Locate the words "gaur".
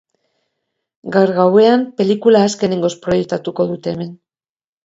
1.15-1.33